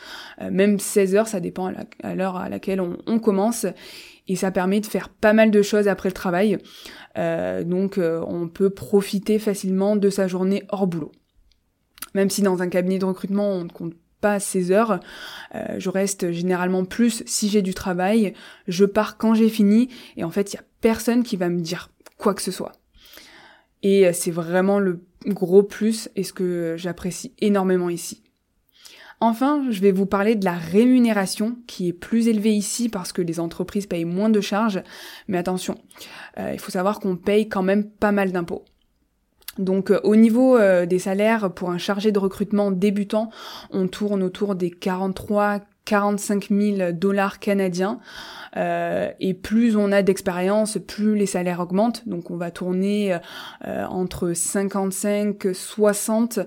même 0.51 0.75
16h, 0.75 1.25
ça 1.25 1.39
dépend 1.39 1.73
à 2.03 2.13
l'heure 2.13 2.35
à, 2.35 2.49
laquelle 2.49 2.79
on, 2.79 3.19
commence 3.19 3.65
et 4.27 4.35
ça 4.35 4.51
permet 4.51 4.79
de 4.79 4.85
faire 4.85 5.09
pas 5.09 5.33
mal 5.33 5.51
de 5.51 5.61
choses 5.61 5.87
après 5.87 6.09
le 6.09 6.13
travail. 6.13 6.57
Euh, 7.17 7.63
donc 7.63 7.97
euh, 7.97 8.23
on 8.27 8.47
peut 8.47 8.69
profiter 8.69 9.39
facilement 9.39 9.95
de 9.95 10.09
sa 10.09 10.27
journée 10.27 10.63
hors 10.69 10.87
boulot. 10.87 11.11
Même 12.13 12.29
si 12.29 12.41
dans 12.41 12.61
un 12.61 12.69
cabinet 12.69 12.99
de 12.99 13.05
recrutement 13.05 13.49
on 13.49 13.63
ne 13.63 13.69
compte 13.69 13.93
pas 14.21 14.39
ses 14.39 14.71
heures, 14.71 14.99
euh, 15.55 15.75
je 15.77 15.89
reste 15.89 16.31
généralement 16.31 16.85
plus 16.85 17.23
si 17.25 17.49
j'ai 17.49 17.61
du 17.61 17.73
travail, 17.73 18.33
je 18.67 18.85
pars 18.85 19.17
quand 19.17 19.33
j'ai 19.33 19.49
fini 19.49 19.89
et 20.15 20.23
en 20.23 20.31
fait 20.31 20.53
il 20.53 20.57
y 20.57 20.59
a 20.59 20.63
personne 20.81 21.23
qui 21.23 21.37
va 21.37 21.49
me 21.49 21.59
dire 21.59 21.89
quoi 22.17 22.33
que 22.33 22.41
ce 22.41 22.51
soit. 22.51 22.73
Et 23.89 24.11
c'est 24.11 24.31
vraiment 24.31 24.79
le 24.79 24.99
gros 25.27 25.63
plus 25.63 26.09
et 26.17 26.23
ce 26.23 26.33
que 26.33 26.75
j'apprécie 26.77 27.33
énormément 27.39 27.89
ici. 27.89 28.21
Enfin, 29.21 29.65
je 29.69 29.79
vais 29.79 29.93
vous 29.93 30.05
parler 30.05 30.35
de 30.35 30.43
la 30.43 30.53
rémunération 30.53 31.57
qui 31.67 31.87
est 31.87 31.93
plus 31.93 32.27
élevée 32.27 32.53
ici 32.53 32.89
parce 32.89 33.13
que 33.13 33.21
les 33.21 33.39
entreprises 33.39 33.87
payent 33.87 34.03
moins 34.03 34.29
de 34.29 34.41
charges. 34.41 34.83
Mais 35.29 35.37
attention, 35.37 35.77
euh, 36.37 36.51
il 36.53 36.59
faut 36.59 36.71
savoir 36.71 36.99
qu'on 36.99 37.15
paye 37.15 37.47
quand 37.47 37.63
même 37.63 37.89
pas 37.89 38.11
mal 38.11 38.33
d'impôts. 38.33 38.65
Donc 39.57 39.89
euh, 39.89 40.01
au 40.03 40.17
niveau 40.17 40.57
euh, 40.57 40.85
des 40.85 40.99
salaires 40.99 41.51
pour 41.53 41.71
un 41.71 41.77
chargé 41.77 42.11
de 42.11 42.19
recrutement 42.19 42.71
débutant, 42.71 43.31
on 43.71 43.87
tourne 43.87 44.21
autour 44.21 44.53
des 44.53 44.69
43 44.69 45.61
45 45.87 46.49
000 46.49 46.91
dollars 46.91 47.39
canadiens. 47.39 47.99
Euh, 48.57 49.09
et 49.19 49.33
plus 49.33 49.77
on 49.77 49.91
a 49.91 50.01
d'expérience, 50.01 50.77
plus 50.85 51.15
les 51.15 51.25
salaires 51.25 51.61
augmentent. 51.61 52.07
Donc 52.07 52.29
on 52.29 52.35
va 52.37 52.51
tourner 52.51 53.17
euh, 53.65 53.85
entre 53.85 54.33
55, 54.33 55.47
60 55.53 56.39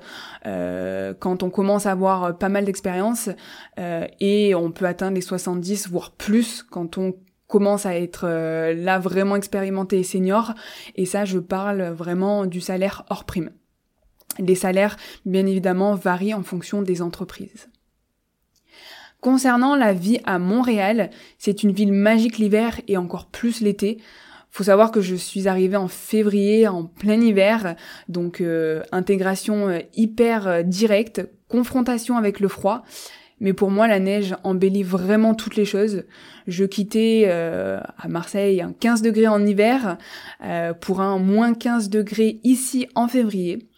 euh, 0.46 1.14
quand 1.18 1.42
on 1.42 1.50
commence 1.50 1.86
à 1.86 1.92
avoir 1.92 2.36
pas 2.36 2.48
mal 2.48 2.64
d'expérience. 2.66 3.30
et 3.78 4.54
on 4.54 4.70
peut 4.72 4.84
atteindre 4.84 5.14
les 5.14 5.22
70, 5.22 5.88
voire 5.88 6.10
plus 6.10 6.62
quand 6.62 6.98
on 6.98 7.14
commence 7.46 7.86
à 7.86 7.96
être 7.96 8.28
là 8.28 8.98
vraiment 8.98 9.36
expérimenté 9.36 10.00
et 10.00 10.04
senior. 10.04 10.54
Et 10.96 11.06
ça, 11.06 11.24
je 11.24 11.38
parle 11.38 11.82
vraiment 11.82 12.44
du 12.44 12.60
salaire 12.60 13.04
hors 13.08 13.24
prime. 13.24 13.50
Les 14.38 14.54
salaires, 14.54 14.96
bien 15.24 15.46
évidemment, 15.46 15.94
varient 15.94 16.34
en 16.34 16.42
fonction 16.42 16.82
des 16.82 17.00
entreprises. 17.00 17.69
Concernant 19.20 19.76
la 19.76 19.92
vie 19.92 20.18
à 20.24 20.38
Montréal, 20.38 21.10
c'est 21.36 21.62
une 21.62 21.72
ville 21.72 21.92
magique 21.92 22.38
l'hiver 22.38 22.80
et 22.88 22.96
encore 22.96 23.26
plus 23.26 23.60
l'été. 23.60 23.98
Faut 24.50 24.64
savoir 24.64 24.90
que 24.90 25.02
je 25.02 25.14
suis 25.14 25.46
arrivée 25.46 25.76
en 25.76 25.88
février, 25.88 26.66
en 26.66 26.84
plein 26.84 27.20
hiver, 27.20 27.76
donc 28.08 28.40
euh, 28.40 28.82
intégration 28.92 29.68
euh, 29.68 29.78
hyper 29.94 30.48
euh, 30.48 30.62
directe, 30.62 31.28
confrontation 31.48 32.16
avec 32.16 32.40
le 32.40 32.48
froid. 32.48 32.82
Mais 33.40 33.52
pour 33.52 33.70
moi, 33.70 33.88
la 33.88 34.00
neige 34.00 34.34
embellit 34.42 34.82
vraiment 34.82 35.34
toutes 35.34 35.56
les 35.56 35.64
choses. 35.64 36.04
Je 36.46 36.64
quittais 36.64 37.26
à 37.26 38.06
Marseille 38.06 38.60
un 38.60 38.74
15 38.78 39.00
degrés 39.00 39.28
en 39.28 39.46
hiver 39.46 39.96
pour 40.82 41.00
un 41.00 41.16
moins 41.16 41.54
15 41.54 41.88
degrés 41.88 42.38
ici 42.44 42.86
en 42.94 43.08
février. 43.08 43.69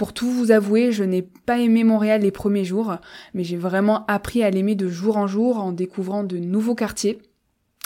Pour 0.00 0.14
tout 0.14 0.30
vous 0.30 0.50
avouer, 0.50 0.92
je 0.92 1.04
n'ai 1.04 1.20
pas 1.20 1.58
aimé 1.58 1.84
Montréal 1.84 2.22
les 2.22 2.30
premiers 2.30 2.64
jours, 2.64 2.96
mais 3.34 3.44
j'ai 3.44 3.58
vraiment 3.58 4.06
appris 4.06 4.42
à 4.42 4.48
l'aimer 4.48 4.74
de 4.74 4.88
jour 4.88 5.18
en 5.18 5.26
jour 5.26 5.58
en 5.58 5.72
découvrant 5.72 6.24
de 6.24 6.38
nouveaux 6.38 6.74
quartiers 6.74 7.18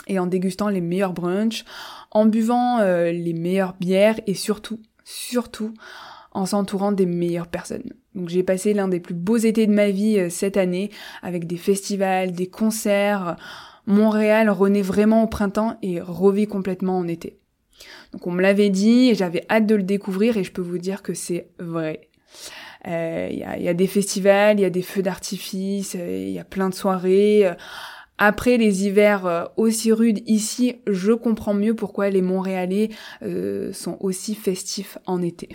et 0.07 0.17
en 0.17 0.25
dégustant 0.25 0.69
les 0.69 0.79
meilleurs 0.79 1.11
brunchs, 1.11 1.65
en 2.11 2.25
buvant 2.25 2.79
euh, 2.79 3.11
les 3.11 3.33
meilleures 3.33 3.75
bières 3.81 4.17
et 4.27 4.33
surtout, 4.33 4.79
surtout, 5.03 5.73
en 6.31 6.45
s'entourant 6.45 6.93
des 6.93 7.05
meilleures 7.05 7.47
personnes. 7.47 7.91
Donc 8.13 8.29
j'ai 8.29 8.43
passé 8.43 8.73
l'un 8.73 8.87
des 8.87 9.01
plus 9.01 9.13
beaux 9.13 9.35
étés 9.35 9.67
de 9.67 9.73
ma 9.73 9.89
vie 9.89 10.17
euh, 10.17 10.29
cette 10.29 10.55
année 10.55 10.91
avec 11.21 11.47
des 11.47 11.57
festivals, 11.57 12.31
des 12.31 12.47
concerts. 12.47 13.35
Montréal 13.87 14.49
renaît 14.49 14.81
vraiment 14.81 15.21
au 15.21 15.27
printemps 15.27 15.77
et 15.81 15.99
revit 15.99 16.47
complètement 16.47 16.97
en 16.97 17.09
été. 17.09 17.41
Donc 18.11 18.27
on 18.27 18.31
me 18.31 18.41
l'avait 18.41 18.69
dit 18.69 19.09
et 19.09 19.15
j'avais 19.15 19.45
hâte 19.49 19.65
de 19.65 19.75
le 19.75 19.83
découvrir 19.83 20.37
et 20.37 20.43
je 20.43 20.51
peux 20.51 20.61
vous 20.61 20.77
dire 20.77 21.01
que 21.03 21.13
c'est 21.13 21.47
vrai. 21.59 22.07
Il 22.85 22.91
euh, 22.91 23.29
y, 23.31 23.67
a, 23.67 23.73
des 23.73 23.87
festivals, 23.87 24.59
il 24.59 24.61
y 24.61 24.65
a 24.65 24.69
des 24.69 24.83
feux 24.83 25.01
d'artifice, 25.01 25.95
il 25.95 26.01
euh, 26.01 26.29
y 26.29 26.39
a 26.39 26.43
plein 26.43 26.69
de 26.69 26.75
soirées. 26.75 27.51
Après 28.17 28.57
les 28.57 28.85
hivers 28.85 29.25
euh, 29.25 29.43
aussi 29.57 29.91
rudes 29.91 30.21
ici, 30.27 30.75
je 30.85 31.11
comprends 31.11 31.55
mieux 31.55 31.73
pourquoi 31.73 32.09
les 32.09 32.21
Montréalais 32.21 32.89
sont 33.71 33.97
aussi 33.99 34.35
festifs 34.35 34.97
en 35.05 35.21
été. 35.21 35.49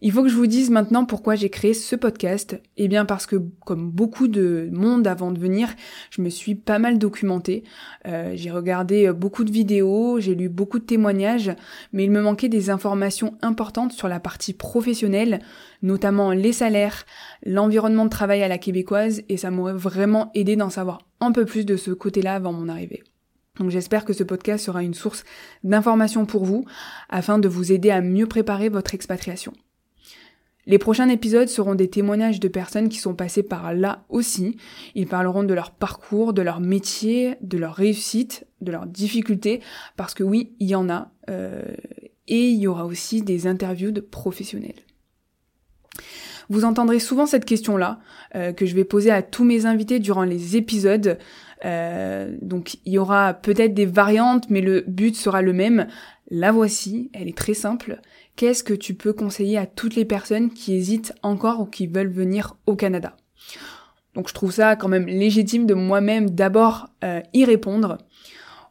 Il 0.00 0.12
faut 0.12 0.22
que 0.22 0.28
je 0.28 0.36
vous 0.36 0.46
dise 0.46 0.70
maintenant 0.70 1.04
pourquoi 1.04 1.34
j'ai 1.34 1.50
créé 1.50 1.74
ce 1.74 1.96
podcast. 1.96 2.60
Eh 2.76 2.86
bien 2.86 3.04
parce 3.04 3.26
que 3.26 3.36
comme 3.64 3.90
beaucoup 3.90 4.28
de 4.28 4.68
monde 4.70 5.08
avant 5.08 5.32
de 5.32 5.40
venir, 5.40 5.74
je 6.10 6.22
me 6.22 6.28
suis 6.28 6.54
pas 6.54 6.78
mal 6.78 6.98
documentée. 6.98 7.64
Euh, 8.06 8.32
j'ai 8.36 8.52
regardé 8.52 9.12
beaucoup 9.12 9.42
de 9.42 9.50
vidéos, 9.50 10.20
j'ai 10.20 10.36
lu 10.36 10.48
beaucoup 10.48 10.78
de 10.78 10.84
témoignages, 10.84 11.50
mais 11.92 12.04
il 12.04 12.12
me 12.12 12.22
manquait 12.22 12.48
des 12.48 12.70
informations 12.70 13.36
importantes 13.42 13.90
sur 13.90 14.06
la 14.06 14.20
partie 14.20 14.52
professionnelle, 14.52 15.40
notamment 15.82 16.30
les 16.30 16.52
salaires, 16.52 17.04
l'environnement 17.44 18.04
de 18.04 18.10
travail 18.10 18.44
à 18.44 18.48
la 18.48 18.58
québécoise, 18.58 19.22
et 19.28 19.36
ça 19.36 19.50
m'aurait 19.50 19.72
vraiment 19.74 20.30
aidé 20.34 20.54
d'en 20.54 20.70
savoir 20.70 21.08
un 21.20 21.32
peu 21.32 21.44
plus 21.44 21.66
de 21.66 21.76
ce 21.76 21.90
côté-là 21.90 22.36
avant 22.36 22.52
mon 22.52 22.68
arrivée. 22.68 23.02
Donc 23.58 23.70
j'espère 23.70 24.04
que 24.04 24.12
ce 24.12 24.22
podcast 24.22 24.64
sera 24.64 24.84
une 24.84 24.94
source 24.94 25.24
d'informations 25.64 26.24
pour 26.24 26.44
vous, 26.44 26.64
afin 27.08 27.40
de 27.40 27.48
vous 27.48 27.72
aider 27.72 27.90
à 27.90 28.00
mieux 28.00 28.26
préparer 28.26 28.68
votre 28.68 28.94
expatriation. 28.94 29.52
Les 30.68 30.76
prochains 30.76 31.08
épisodes 31.08 31.48
seront 31.48 31.74
des 31.74 31.88
témoignages 31.88 32.40
de 32.40 32.46
personnes 32.46 32.90
qui 32.90 32.98
sont 32.98 33.14
passées 33.14 33.42
par 33.42 33.72
là 33.72 34.04
aussi. 34.10 34.58
Ils 34.94 35.06
parleront 35.06 35.42
de 35.42 35.54
leur 35.54 35.70
parcours, 35.70 36.34
de 36.34 36.42
leur 36.42 36.60
métier, 36.60 37.36
de 37.40 37.56
leur 37.56 37.74
réussite, 37.74 38.46
de 38.60 38.70
leurs 38.70 38.86
difficultés, 38.86 39.62
parce 39.96 40.12
que 40.12 40.22
oui, 40.22 40.52
il 40.60 40.68
y 40.68 40.74
en 40.74 40.90
a. 40.90 41.10
Euh, 41.30 41.62
et 42.26 42.50
il 42.50 42.58
y 42.58 42.66
aura 42.66 42.84
aussi 42.84 43.22
des 43.22 43.46
interviews 43.46 43.92
de 43.92 44.02
professionnels. 44.02 44.74
Vous 46.50 46.64
entendrez 46.64 46.98
souvent 46.98 47.24
cette 47.24 47.46
question-là, 47.46 48.00
euh, 48.34 48.52
que 48.52 48.66
je 48.66 48.74
vais 48.74 48.84
poser 48.84 49.10
à 49.10 49.22
tous 49.22 49.44
mes 49.44 49.64
invités 49.64 50.00
durant 50.00 50.24
les 50.24 50.56
épisodes. 50.56 51.18
Euh, 51.64 52.36
donc 52.42 52.76
il 52.84 52.92
y 52.92 52.98
aura 52.98 53.34
peut-être 53.34 53.74
des 53.74 53.86
variantes, 53.86 54.48
mais 54.50 54.60
le 54.60 54.84
but 54.86 55.16
sera 55.16 55.42
le 55.42 55.52
même. 55.52 55.86
La 56.30 56.52
voici, 56.52 57.10
elle 57.14 57.28
est 57.28 57.36
très 57.36 57.54
simple 57.54 58.00
qu'est-ce 58.38 58.62
que 58.62 58.72
tu 58.72 58.94
peux 58.94 59.12
conseiller 59.12 59.58
à 59.58 59.66
toutes 59.66 59.96
les 59.96 60.04
personnes 60.04 60.50
qui 60.50 60.72
hésitent 60.72 61.12
encore 61.22 61.60
ou 61.60 61.66
qui 61.66 61.88
veulent 61.88 62.12
venir 62.12 62.56
au 62.66 62.76
Canada? 62.76 63.16
Donc 64.14 64.28
je 64.28 64.34
trouve 64.34 64.52
ça 64.52 64.76
quand 64.76 64.88
même 64.88 65.06
légitime 65.06 65.66
de 65.66 65.74
moi-même 65.74 66.30
d'abord 66.30 66.88
euh, 67.04 67.20
y 67.34 67.44
répondre. 67.44 67.98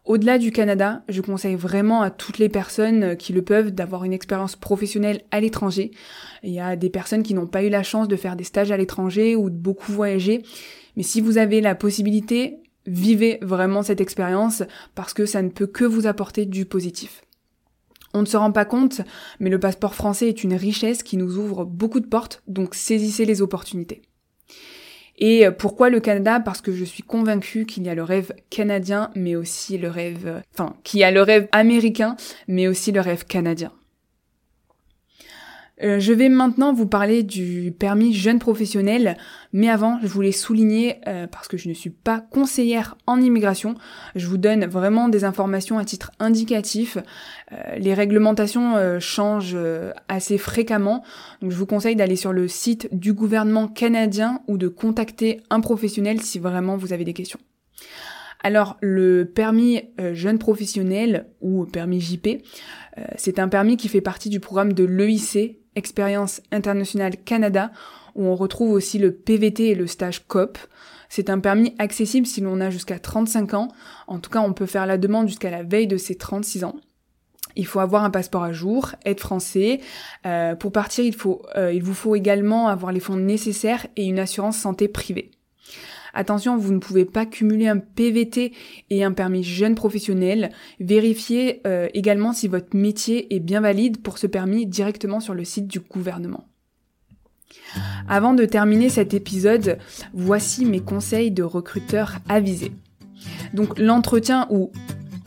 Au-delà 0.05 0.37
du 0.37 0.51
Canada, 0.51 1.03
je 1.09 1.19
conseille 1.19 1.55
vraiment 1.55 2.01
à 2.01 2.09
toutes 2.11 2.37
les 2.37 2.47
personnes 2.47 3.17
qui 3.17 3.33
le 3.33 3.41
peuvent 3.41 3.71
d'avoir 3.71 4.05
une 4.05 4.13
expérience 4.13 4.55
professionnelle 4.55 5.21
à 5.31 5.41
l'étranger. 5.41 5.91
Il 6.43 6.53
y 6.53 6.61
a 6.61 6.77
des 6.77 6.89
personnes 6.89 7.23
qui 7.23 7.33
n'ont 7.33 7.45
pas 7.45 7.61
eu 7.63 7.69
la 7.69 7.83
chance 7.83 8.07
de 8.07 8.15
faire 8.15 8.37
des 8.37 8.45
stages 8.45 8.71
à 8.71 8.77
l'étranger 8.77 9.35
ou 9.35 9.49
de 9.49 9.57
beaucoup 9.57 9.91
voyager. 9.91 10.43
Mais 10.95 11.03
si 11.03 11.19
vous 11.19 11.37
avez 11.37 11.59
la 11.59 11.75
possibilité, 11.75 12.61
vivez 12.87 13.37
vraiment 13.41 13.83
cette 13.83 14.01
expérience 14.01 14.63
parce 14.95 15.13
que 15.13 15.27
ça 15.27 15.43
ne 15.43 15.49
peut 15.49 15.67
que 15.67 15.83
vous 15.83 16.07
apporter 16.07 16.45
du 16.45 16.65
positif. 16.65 17.21
On 18.13 18.21
ne 18.21 18.25
se 18.25 18.37
rend 18.37 18.51
pas 18.51 18.65
compte, 18.65 19.01
mais 19.39 19.51
le 19.51 19.59
passeport 19.59 19.93
français 19.93 20.29
est 20.29 20.43
une 20.43 20.55
richesse 20.55 21.03
qui 21.03 21.17
nous 21.17 21.37
ouvre 21.37 21.65
beaucoup 21.65 21.99
de 21.99 22.07
portes, 22.07 22.41
donc 22.47 22.73
saisissez 22.73 23.25
les 23.25 23.41
opportunités. 23.41 24.01
Et 25.19 25.45
pourquoi 25.57 25.89
le 25.89 25.99
Canada? 25.99 26.39
Parce 26.39 26.61
que 26.61 26.71
je 26.71 26.85
suis 26.85 27.03
convaincue 27.03 27.65
qu'il 27.65 27.83
y 27.83 27.89
a 27.89 27.95
le 27.95 28.03
rêve 28.03 28.33
canadien, 28.49 29.11
mais 29.15 29.35
aussi 29.35 29.77
le 29.77 29.89
rêve, 29.89 30.41
enfin, 30.53 30.75
qu'il 30.83 30.99
y 30.99 31.03
a 31.03 31.11
le 31.11 31.21
rêve 31.21 31.47
américain, 31.51 32.15
mais 32.47 32.67
aussi 32.67 32.91
le 32.91 33.01
rêve 33.01 33.25
canadien. 33.25 33.71
Euh, 35.83 35.99
je 35.99 36.11
vais 36.11 36.29
maintenant 36.29 36.73
vous 36.73 36.87
parler 36.87 37.21
du 37.21 37.71
permis 37.77 38.13
jeune 38.13 38.39
professionnel, 38.39 39.17
mais 39.53 39.69
avant, 39.69 39.99
je 40.01 40.07
voulais 40.07 40.31
souligner, 40.31 40.95
euh, 41.07 41.27
parce 41.27 41.47
que 41.47 41.57
je 41.57 41.69
ne 41.69 41.73
suis 41.73 41.91
pas 41.91 42.19
conseillère 42.19 42.97
en 43.05 43.21
immigration, 43.21 43.75
je 44.15 44.27
vous 44.27 44.37
donne 44.37 44.65
vraiment 44.65 45.07
des 45.07 45.23
informations 45.23 45.77
à 45.77 45.85
titre 45.85 46.11
indicatif. 46.19 46.97
Euh, 47.51 47.75
les 47.77 47.93
réglementations 47.93 48.97
changent 48.99 49.57
assez 50.07 50.37
fréquemment, 50.37 51.03
donc 51.41 51.51
je 51.51 51.57
vous 51.57 51.65
conseille 51.65 51.95
d'aller 51.95 52.15
sur 52.15 52.33
le 52.33 52.47
site 52.47 52.89
du 52.91 53.13
gouvernement 53.13 53.67
canadien 53.67 54.41
ou 54.47 54.57
de 54.57 54.67
contacter 54.67 55.41
un 55.49 55.59
professionnel 55.59 56.21
si 56.21 56.39
vraiment 56.39 56.77
vous 56.77 56.93
avez 56.93 57.03
des 57.03 57.13
questions. 57.13 57.39
Alors 58.43 58.77
le 58.81 59.25
permis 59.25 59.81
jeune 60.13 60.37
professionnel 60.37 61.27
ou 61.41 61.65
permis 61.65 61.99
JP, 61.99 62.27
c'est 63.15 63.39
un 63.39 63.47
permis 63.47 63.77
qui 63.77 63.87
fait 63.87 64.01
partie 64.01 64.29
du 64.29 64.39
programme 64.39 64.73
de 64.73 64.83
l'EIC 64.83 65.57
Expérience 65.77 66.41
internationale 66.51 67.15
Canada, 67.15 67.71
où 68.15 68.25
on 68.25 68.35
retrouve 68.35 68.71
aussi 68.71 68.97
le 68.97 69.13
PVT 69.13 69.69
et 69.69 69.75
le 69.75 69.87
stage 69.87 70.27
COP. 70.27 70.57
C'est 71.07 71.29
un 71.29 71.39
permis 71.39 71.73
accessible 71.77 72.27
si 72.27 72.41
l'on 72.41 72.59
a 72.59 72.69
jusqu'à 72.69 72.99
35 72.99 73.53
ans. 73.53 73.67
En 74.07 74.19
tout 74.19 74.29
cas, 74.29 74.41
on 74.41 74.53
peut 74.53 74.65
faire 74.65 74.85
la 74.85 74.97
demande 74.97 75.27
jusqu'à 75.27 75.51
la 75.51 75.63
veille 75.63 75.87
de 75.87 75.97
ses 75.97 76.15
36 76.15 76.63
ans. 76.63 76.75
Il 77.55 77.65
faut 77.65 77.79
avoir 77.79 78.03
un 78.03 78.09
passeport 78.09 78.43
à 78.43 78.53
jour, 78.53 78.91
être 79.05 79.21
français. 79.21 79.79
Euh, 80.25 80.55
pour 80.55 80.71
partir, 80.71 81.05
il, 81.05 81.15
euh, 81.55 81.71
il 81.71 81.81
vous 81.81 81.93
faut 81.93 82.15
également 82.15 82.67
avoir 82.67 82.91
les 82.91 82.99
fonds 82.99 83.15
nécessaires 83.15 83.87
et 83.95 84.05
une 84.05 84.19
assurance 84.19 84.57
santé 84.57 84.87
privée. 84.87 85.31
Attention, 86.17 86.57
vous 86.57 86.73
ne 86.73 86.79
pouvez 86.79 87.05
pas 87.05 87.27
cumuler 87.27 87.67
un 87.67 87.77
PVT 87.77 88.51
et 88.89 89.03
un 89.03 89.11
permis 89.11 89.43
jeune 89.43 89.75
professionnel. 89.75 90.49
Vérifiez 90.79 91.61
euh, 91.67 91.89
également 91.93 92.33
si 92.33 92.47
votre 92.47 92.75
métier 92.75 93.35
est 93.35 93.39
bien 93.39 93.61
valide 93.61 94.01
pour 94.01 94.17
ce 94.17 94.25
permis 94.25 94.65
directement 94.65 95.19
sur 95.19 95.35
le 95.35 95.45
site 95.45 95.67
du 95.67 95.79
gouvernement. 95.79 96.47
Avant 98.09 98.33
de 98.33 98.45
terminer 98.45 98.89
cet 98.89 99.13
épisode, 99.13 99.77
voici 100.11 100.65
mes 100.65 100.79
conseils 100.79 101.29
de 101.29 101.43
recruteur 101.43 102.17
avisé. 102.27 102.71
Donc 103.53 103.77
l'entretien 103.77 104.47
ou 104.49 104.71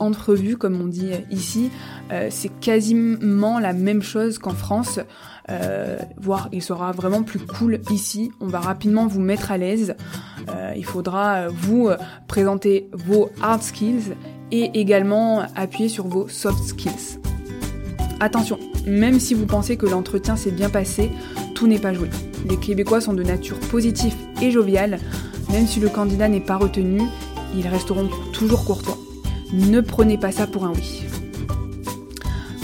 entrevue 0.01 0.57
comme 0.57 0.79
on 0.81 0.87
dit 0.87 1.11
ici, 1.29 1.69
euh, 2.11 2.27
c'est 2.29 2.49
quasiment 2.59 3.59
la 3.59 3.73
même 3.73 4.01
chose 4.01 4.37
qu'en 4.37 4.53
France. 4.53 4.99
Euh, 5.49 5.97
voire 6.17 6.49
il 6.51 6.61
sera 6.61 6.91
vraiment 6.91 7.23
plus 7.23 7.39
cool 7.39 7.79
ici. 7.89 8.31
On 8.39 8.47
va 8.47 8.59
rapidement 8.59 9.07
vous 9.07 9.19
mettre 9.19 9.51
à 9.51 9.57
l'aise. 9.57 9.95
Euh, 10.49 10.73
il 10.75 10.85
faudra 10.85 11.47
vous 11.49 11.89
présenter 12.27 12.89
vos 12.93 13.29
hard 13.41 13.61
skills 13.61 14.15
et 14.51 14.79
également 14.79 15.43
appuyer 15.55 15.89
sur 15.89 16.07
vos 16.07 16.27
soft 16.27 16.63
skills. 16.63 17.19
Attention, 18.19 18.59
même 18.85 19.19
si 19.19 19.33
vous 19.33 19.45
pensez 19.45 19.77
que 19.77 19.87
l'entretien 19.87 20.35
s'est 20.35 20.51
bien 20.51 20.69
passé, 20.69 21.09
tout 21.55 21.67
n'est 21.67 21.79
pas 21.79 21.93
joué. 21.93 22.09
Les 22.47 22.57
Québécois 22.57 23.01
sont 23.01 23.13
de 23.13 23.23
nature 23.23 23.59
positive 23.59 24.13
et 24.41 24.51
joviale. 24.51 24.99
Même 25.51 25.67
si 25.67 25.79
le 25.79 25.89
candidat 25.89 26.27
n'est 26.27 26.39
pas 26.39 26.57
retenu, 26.57 27.01
ils 27.55 27.67
resteront 27.67 28.09
toujours 28.31 28.63
courtois. 28.63 28.97
Ne 29.53 29.81
prenez 29.81 30.17
pas 30.17 30.31
ça 30.31 30.47
pour 30.47 30.65
un 30.65 30.71
oui. 30.71 31.03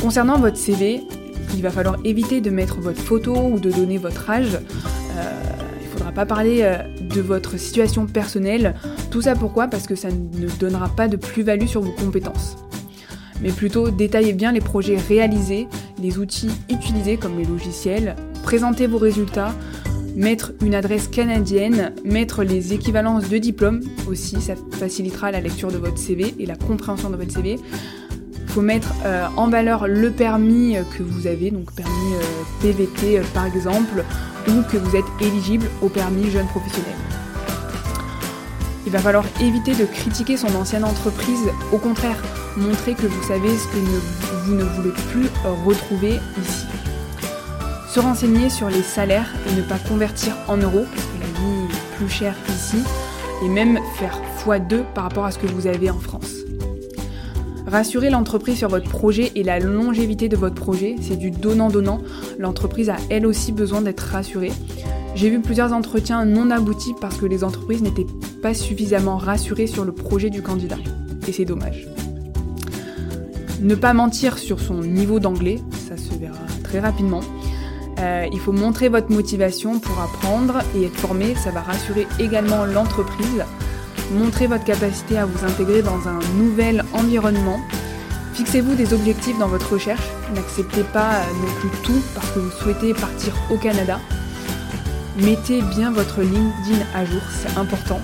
Concernant 0.01 0.37
votre 0.37 0.57
CV, 0.57 1.01
il 1.53 1.61
va 1.61 1.69
falloir 1.69 1.97
éviter 2.05 2.39
de 2.39 2.49
mettre 2.49 2.79
votre 2.79 3.01
photo 3.01 3.35
ou 3.35 3.59
de 3.59 3.71
donner 3.71 3.97
votre 3.97 4.29
âge. 4.29 4.55
Euh, 4.55 5.41
il 5.81 5.85
ne 5.85 5.91
faudra 5.91 6.11
pas 6.11 6.25
parler 6.25 6.59
euh, 6.61 6.77
de 7.01 7.19
votre 7.19 7.57
situation 7.57 8.05
personnelle. 8.05 8.75
Tout 9.11 9.21
ça 9.21 9.35
pourquoi? 9.35 9.67
Parce 9.67 9.87
que 9.87 9.95
ça 9.95 10.09
ne 10.11 10.47
donnera 10.59 10.89
pas 10.89 11.07
de 11.07 11.17
plus-value 11.17 11.65
sur 11.65 11.81
vos 11.81 11.91
compétences. 11.91 12.57
Mais 13.41 13.51
plutôt 13.51 13.89
détaillez 13.89 14.33
bien 14.33 14.51
les 14.51 14.61
projets 14.61 14.97
réalisés, 14.97 15.67
les 16.01 16.19
outils 16.19 16.51
utilisés 16.69 17.17
comme 17.17 17.37
les 17.37 17.45
logiciels, 17.45 18.15
présentez 18.43 18.87
vos 18.87 18.97
résultats, 18.97 19.53
mettre 20.17 20.51
une 20.61 20.73
adresse 20.73 21.07
canadienne, 21.07 21.93
mettre 22.03 22.43
les 22.43 22.73
équivalences 22.73 23.29
de 23.29 23.37
diplômes 23.37 23.81
aussi, 24.09 24.41
ça 24.41 24.55
facilitera 24.71 25.31
la 25.31 25.39
lecture 25.39 25.71
de 25.71 25.77
votre 25.77 25.99
CV 25.99 26.33
et 26.39 26.45
la 26.47 26.55
compréhension 26.55 27.11
de 27.11 27.15
votre 27.15 27.31
CV. 27.31 27.59
Il 28.41 28.49
faut 28.49 28.61
mettre 28.61 28.93
euh, 29.05 29.27
en 29.37 29.47
valeur 29.47 29.87
le 29.87 30.09
permis 30.09 30.75
que 30.97 31.03
vous 31.03 31.27
avez, 31.27 31.51
donc 31.51 31.71
permis 31.73 32.15
euh, 32.15 32.61
PVT 32.61 33.19
euh, 33.19 33.23
par 33.33 33.45
exemple, 33.45 34.03
ou 34.47 34.63
que 34.63 34.77
vous 34.77 34.95
êtes 34.95 35.05
éligible 35.21 35.67
au 35.83 35.89
permis 35.89 36.31
jeune 36.31 36.47
professionnel. 36.47 36.95
Il 38.87 38.91
va 38.91 38.99
falloir 38.99 39.25
éviter 39.39 39.75
de 39.75 39.85
critiquer 39.85 40.35
son 40.35 40.55
ancienne 40.55 40.83
entreprise, 40.83 41.41
au 41.71 41.77
contraire, 41.77 42.23
montrer 42.55 42.95
que 42.95 43.05
vous 43.05 43.23
savez 43.23 43.49
ce 43.55 43.67
que 43.67 44.45
vous 44.45 44.55
ne 44.55 44.63
voulez 44.63 44.93
plus 45.11 45.27
retrouver 45.65 46.13
ici. 46.41 46.66
Se 47.97 48.01
renseigner 48.03 48.51
sur 48.51 48.69
les 48.69 48.83
salaires 48.83 49.33
et 49.49 49.55
ne 49.55 49.63
pas 49.63 49.79
convertir 49.79 50.37
en 50.47 50.57
euros, 50.57 50.85
parce 50.93 51.07
que 51.07 51.19
la 51.19 51.25
vie 51.25 51.63
est 51.63 51.95
plus 51.95 52.07
chère 52.07 52.35
ici, 52.47 52.77
et 53.43 53.49
même 53.49 53.79
faire 53.95 54.21
x2 54.45 54.83
par 54.93 55.05
rapport 55.05 55.25
à 55.25 55.31
ce 55.31 55.39
que 55.39 55.47
vous 55.47 55.65
avez 55.65 55.89
en 55.89 55.97
France. 55.97 56.35
Rassurer 57.65 58.11
l'entreprise 58.11 58.59
sur 58.59 58.69
votre 58.69 58.87
projet 58.87 59.31
et 59.33 59.41
la 59.41 59.57
longévité 59.57 60.29
de 60.29 60.37
votre 60.37 60.53
projet, 60.53 60.95
c'est 61.01 61.15
du 61.15 61.31
donnant-donnant. 61.31 61.99
L'entreprise 62.37 62.91
a 62.91 62.97
elle 63.09 63.25
aussi 63.25 63.51
besoin 63.51 63.81
d'être 63.81 64.01
rassurée. 64.01 64.51
J'ai 65.15 65.31
vu 65.31 65.41
plusieurs 65.41 65.73
entretiens 65.73 66.23
non 66.23 66.51
aboutis 66.51 66.93
parce 67.01 67.17
que 67.17 67.25
les 67.25 67.43
entreprises 67.43 67.81
n'étaient 67.81 68.05
pas 68.43 68.53
suffisamment 68.53 69.17
rassurées 69.17 69.65
sur 69.65 69.85
le 69.85 69.91
projet 69.91 70.29
du 70.29 70.43
candidat. 70.43 70.77
Et 71.27 71.31
c'est 71.31 71.45
dommage. 71.45 71.87
Ne 73.59 73.73
pas 73.73 73.93
mentir 73.93 74.37
sur 74.37 74.59
son 74.59 74.81
niveau 74.81 75.19
d'anglais, 75.19 75.57
ça 75.89 75.97
se 75.97 76.13
verra 76.13 76.37
très 76.63 76.79
rapidement. 76.79 77.21
Euh, 77.99 78.27
il 78.31 78.39
faut 78.39 78.51
montrer 78.51 78.89
votre 78.89 79.11
motivation 79.11 79.79
pour 79.79 79.99
apprendre 79.99 80.59
et 80.75 80.85
être 80.85 80.97
formé, 80.97 81.35
ça 81.35 81.49
va 81.49 81.61
rassurer 81.61 82.07
également 82.19 82.65
l'entreprise. 82.65 83.43
Montrez 84.13 84.47
votre 84.47 84.63
capacité 84.63 85.17
à 85.17 85.25
vous 85.25 85.45
intégrer 85.45 85.81
dans 85.81 86.07
un 86.07 86.19
nouvel 86.37 86.85
environnement. 86.93 87.59
Fixez-vous 88.33 88.75
des 88.75 88.93
objectifs 88.93 89.37
dans 89.39 89.47
votre 89.47 89.73
recherche. 89.73 90.07
N'acceptez 90.35 90.83
pas 90.83 91.21
non 91.41 91.51
plus 91.59 91.69
tout 91.83 92.01
parce 92.13 92.29
que 92.31 92.39
vous 92.39 92.51
souhaitez 92.51 92.93
partir 92.93 93.33
au 93.49 93.57
Canada. 93.57 93.99
Mettez 95.17 95.63
bien 95.63 95.91
votre 95.91 96.21
LinkedIn 96.21 96.85
à 96.93 97.03
jour, 97.03 97.21
c'est 97.41 97.57
important. 97.57 97.99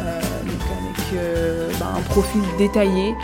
Euh, 0.00 0.20
donc 0.42 0.60
avec 0.78 1.14
euh, 1.14 1.70
bah, 1.78 1.94
un 1.96 2.00
profil 2.02 2.42
détaillé. 2.58 3.14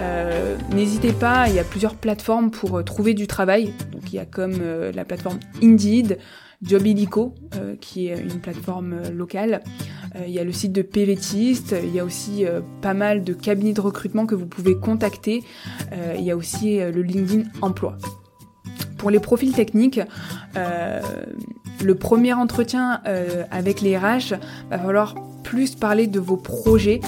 Euh, 0.00 0.56
n'hésitez 0.72 1.12
pas, 1.12 1.48
il 1.48 1.54
y 1.54 1.58
a 1.58 1.64
plusieurs 1.64 1.94
plateformes 1.94 2.50
pour 2.50 2.82
trouver 2.84 3.14
du 3.14 3.26
travail. 3.26 3.72
Donc 3.92 4.12
il 4.12 4.14
y 4.14 4.18
a 4.18 4.24
comme 4.24 4.56
la 4.94 5.04
plateforme 5.04 5.38
Indeed, 5.62 6.18
Jobilico, 6.62 7.34
qui 7.80 8.08
est 8.08 8.18
une 8.18 8.40
plateforme 8.40 9.10
locale. 9.10 9.62
il 10.26 10.32
y 10.32 10.38
a 10.38 10.44
le 10.44 10.52
site 10.52 10.72
de 10.72 10.82
PVTist, 10.82 11.74
il 11.84 11.94
y 11.94 12.00
a 12.00 12.04
aussi 12.04 12.44
pas 12.82 12.94
mal 12.94 13.22
de 13.22 13.32
cabinets 13.32 13.72
de 13.72 13.80
recrutement 13.80 14.26
que 14.26 14.34
vous 14.34 14.46
pouvez 14.46 14.74
contacter. 14.76 15.44
il 16.16 16.22
y 16.22 16.30
a 16.30 16.36
aussi 16.36 16.78
le 16.78 17.02
LinkedIn 17.02 17.48
Emploi. 17.62 17.96
Pour 18.96 19.10
les 19.10 19.20
profils 19.20 19.52
techniques, 19.52 20.00
le 21.84 21.94
premier 21.94 22.32
entretien 22.32 23.00
euh, 23.06 23.44
avec 23.50 23.80
les 23.80 23.96
RH, 23.96 24.34
va 24.70 24.78
falloir 24.78 25.14
plus 25.42 25.74
parler 25.74 26.06
de 26.06 26.20
vos 26.20 26.36
projets 26.36 27.00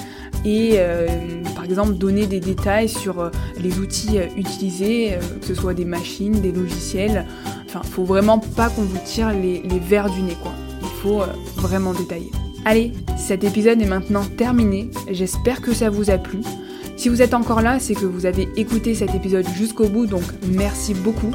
et 0.45 0.75
euh, 0.75 1.09
par 1.55 1.65
exemple 1.65 1.95
donner 1.95 2.27
des 2.27 2.41
détails 2.41 2.89
sur 2.89 3.21
euh, 3.21 3.31
les 3.59 3.79
outils 3.79 4.19
utilisés, 4.37 5.19
que 5.41 5.47
ce 5.47 5.55
soit 5.55 5.75
des 5.75 5.85
machines, 5.85 6.41
des 6.41 6.53
logiciels. 6.53 7.27
Enfin, 7.67 7.83
faut 7.83 8.05
vraiment 8.05 8.39
pas 8.39 8.69
qu'on 8.69 8.83
vous 8.83 8.99
tire 9.05 9.31
les, 9.31 9.63
les 9.63 9.79
verres 9.79 10.11
du 10.11 10.23
nez 10.23 10.37
quoi. 10.43 10.53
Il 10.83 11.03
faut 11.03 11.23
vraiment 11.57 11.93
détailler. 11.93 12.31
Allez, 12.65 12.93
cet 13.17 13.45
épisode 13.45 13.81
est 13.81 13.87
maintenant 13.87 14.25
terminé. 14.25 14.91
J'espère 15.11 15.63
que 15.63 15.73
ça 15.73 15.89
vous 15.89 16.11
a 16.11 16.19
plu. 16.19 16.41
Si 16.97 17.09
vous 17.09 17.23
êtes 17.23 17.33
encore 17.33 17.63
là, 17.63 17.79
c'est 17.79 17.95
que 17.95 18.05
vous 18.05 18.27
avez 18.27 18.47
écouté 18.57 18.95
cet 18.95 19.15
épisode 19.15 19.49
jusqu'au 19.57 19.89
bout, 19.89 20.05
donc 20.07 20.25
merci 20.53 20.93
beaucoup. 20.93 21.31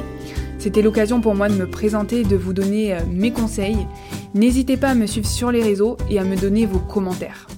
C'était 0.60 0.82
l'occasion 0.82 1.20
pour 1.20 1.34
moi 1.34 1.48
de 1.48 1.54
me 1.54 1.66
présenter 1.66 2.22
de 2.22 2.36
vous 2.36 2.52
donner 2.52 2.94
euh, 2.94 3.00
mes 3.12 3.32
conseils. 3.32 3.86
N'hésitez 4.34 4.76
pas 4.76 4.90
à 4.90 4.94
me 4.94 5.06
suivre 5.06 5.26
sur 5.26 5.50
les 5.50 5.62
réseaux 5.62 5.96
et 6.08 6.18
à 6.18 6.24
me 6.24 6.36
donner 6.36 6.66
vos 6.66 6.78
commentaires. 6.78 7.48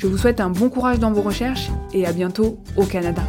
Je 0.00 0.06
vous 0.06 0.16
souhaite 0.16 0.40
un 0.40 0.48
bon 0.48 0.70
courage 0.70 0.98
dans 0.98 1.12
vos 1.12 1.20
recherches 1.20 1.68
et 1.92 2.06
à 2.06 2.12
bientôt 2.12 2.58
au 2.78 2.86
Canada. 2.86 3.20